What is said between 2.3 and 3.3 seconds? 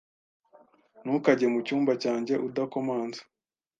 udakomanze.